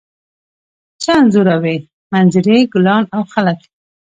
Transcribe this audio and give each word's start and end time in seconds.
څه 1.01 1.11
انځوروئ؟ 1.21 1.77
منظرې، 2.11 2.57
ګلان 2.73 3.03
او 3.15 3.21
خلک 3.33 3.59